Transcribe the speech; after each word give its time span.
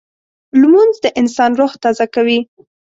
لمونځ 0.61 0.95
د 1.01 1.05
انسان 1.19 1.51
روح 1.59 1.71
تازه 1.83 2.05
کوي 2.15 2.39